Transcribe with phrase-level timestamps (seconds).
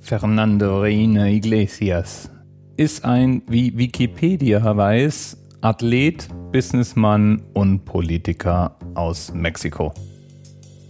[0.00, 2.30] Fernando Reina Iglesias
[2.76, 9.92] ist ein, wie Wikipedia weiß, Athlet, Businessmann und Politiker aus Mexiko.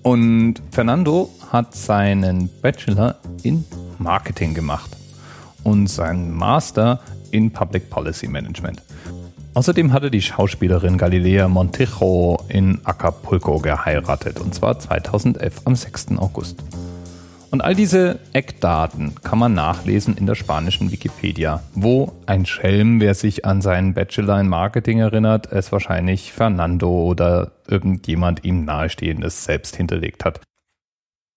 [0.02, 3.64] Und Fernando hat seinen Bachelor in
[3.98, 4.96] Marketing gemacht
[5.64, 7.00] und seinen Master
[7.30, 8.82] in Public Policy Management.
[9.54, 16.18] Außerdem hatte die Schauspielerin Galilea Montijo in Acapulco geheiratet, und zwar 2011 am 6.
[16.18, 16.62] August.
[17.50, 23.14] Und all diese Eckdaten kann man nachlesen in der spanischen Wikipedia, wo ein Schelm, wer
[23.14, 29.76] sich an seinen Bachelor in Marketing erinnert, es wahrscheinlich Fernando oder irgendjemand ihm nahestehendes selbst
[29.76, 30.40] hinterlegt hat.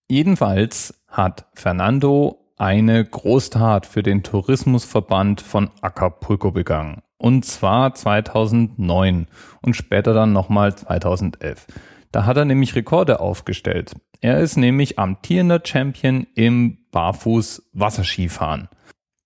[0.10, 7.02] Jedenfalls hat Fernando eine Großtat für den Tourismusverband von Acapulco begangen.
[7.18, 9.28] Und zwar 2009
[9.62, 11.68] und später dann nochmal 2011.
[12.12, 13.94] Da hat er nämlich Rekorde aufgestellt.
[14.20, 18.70] Er ist nämlich amtierender Champion im Barfuß-Wasserskifahren.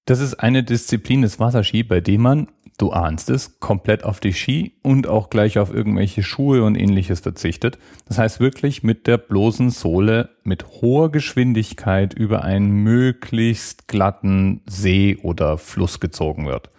[0.06, 4.34] Das ist eine Disziplin des Wasserski, bei dem man, du ahnst es, komplett auf die
[4.34, 7.80] Ski und auch gleich auf irgendwelche Schuhe und ähnliches verzichtet.
[8.08, 15.18] Das heißt wirklich mit der bloßen Sohle mit hoher Geschwindigkeit über einen möglichst glatten See
[15.24, 16.70] oder Fluss gezogen wird.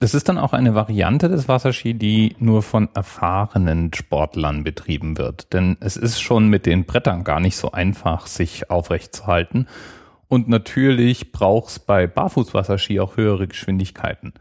[0.00, 5.52] Das ist dann auch eine Variante des Wasserski, die nur von erfahrenen Sportlern betrieben wird.
[5.52, 9.66] Denn es ist schon mit den Brettern gar nicht so einfach, sich aufrecht zu halten.
[10.28, 14.34] Und natürlich braucht es bei Barfußwasserski auch höhere Geschwindigkeiten.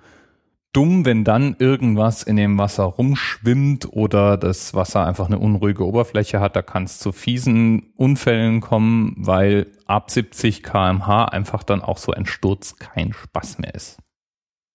[0.73, 6.39] Dumm, wenn dann irgendwas in dem Wasser rumschwimmt oder das Wasser einfach eine unruhige Oberfläche
[6.39, 11.97] hat, da kann es zu fiesen Unfällen kommen, weil ab 70 kmh einfach dann auch
[11.97, 13.97] so ein Sturz kein Spaß mehr ist.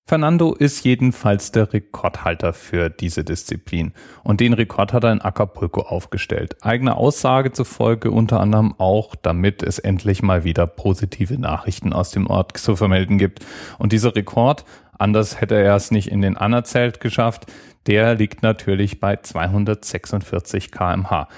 [0.04, 3.92] Fernando ist jedenfalls der Rekordhalter für diese Disziplin
[4.24, 6.56] und den Rekord hat er in Acapulco aufgestellt.
[6.60, 12.26] Eigene Aussage zufolge unter anderem auch, damit es endlich mal wieder positive Nachrichten aus dem
[12.26, 13.46] Ort zu vermelden gibt.
[13.78, 14.64] Und dieser Rekord,
[14.98, 17.46] anders hätte er es nicht in den Anerzelt geschafft,
[17.86, 21.28] der liegt natürlich bei 246 kmh.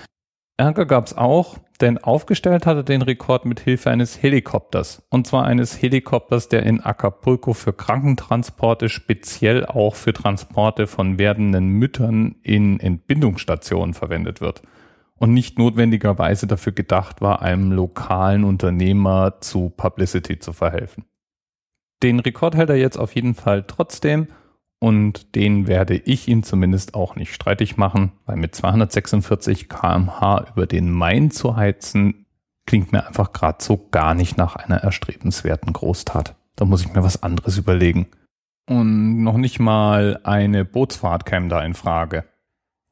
[0.56, 5.02] Ärger gab es auch, denn aufgestellt hat er den Rekord mit Hilfe eines Helikopters.
[5.10, 11.70] Und zwar eines Helikopters, der in Acapulco für Krankentransporte, speziell auch für Transporte von werdenden
[11.70, 14.62] Müttern in Entbindungsstationen verwendet wird.
[15.16, 21.04] Und nicht notwendigerweise dafür gedacht war, einem lokalen Unternehmer zu Publicity zu verhelfen.
[22.02, 24.28] Den Rekord hält er jetzt auf jeden Fall trotzdem
[24.84, 30.66] und den werde ich ihn zumindest auch nicht streitig machen, weil mit 246 kmh über
[30.66, 32.26] den Main zu heizen,
[32.66, 36.36] klingt mir einfach gerade so gar nicht nach einer erstrebenswerten Großtat.
[36.56, 38.08] Da muss ich mir was anderes überlegen.
[38.68, 42.24] Und noch nicht mal eine Bootsfahrt käme da in Frage.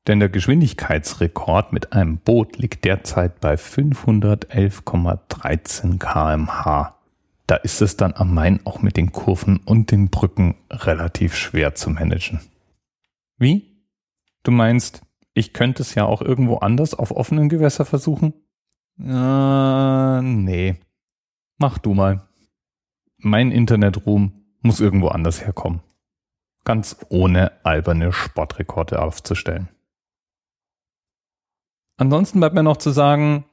[0.07, 6.95] Denn der Geschwindigkeitsrekord mit einem Boot liegt derzeit bei 511,13 kmh
[7.47, 11.75] da ist es dann am Main auch mit den Kurven und den Brücken relativ schwer
[11.75, 12.41] zu managen.
[13.39, 13.85] Wie?
[14.43, 15.03] Du meinst,
[15.35, 18.35] ich könnte es ja auch irgendwo anders auf offenen Gewässer versuchen?
[18.99, 20.77] Äh, nee.
[21.59, 22.29] Mach du mal.
[23.19, 25.81] Mein Internetruhm muss irgendwo anders herkommen.
[26.65, 29.69] Ganz ohne alberne Sportrekorde aufzustellen.
[31.97, 33.45] Ansonsten bleibt mir noch zu sagen,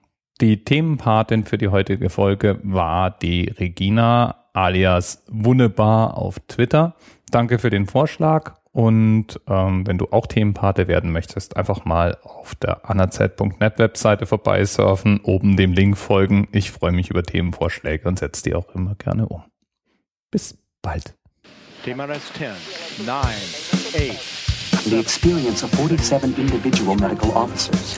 [0.41, 6.95] die Themenpatin für die heutige Folge war die Regina alias Wunnebar auf Twitter.
[7.29, 12.55] Danke für den Vorschlag und ähm, wenn du auch Themenpate werden möchtest, einfach mal auf
[12.55, 16.47] der anaz.net Webseite vorbeisurfen, oben dem Link folgen.
[16.51, 19.43] Ich freue mich über Themenvorschläge und setze die auch immer gerne um.
[20.31, 21.15] Bis bald.
[21.83, 24.85] TMRS 10, 9, 8.
[24.85, 27.97] The experience of 47 individual medical officers